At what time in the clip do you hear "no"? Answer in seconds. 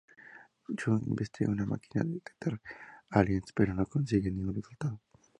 3.75-3.85